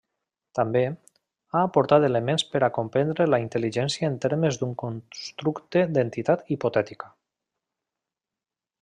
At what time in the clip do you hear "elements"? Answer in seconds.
2.07-2.45